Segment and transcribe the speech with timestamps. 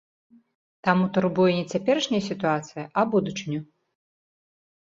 [0.85, 3.61] Таму турбуе не цяперашняя сітуацыя, а будучыню.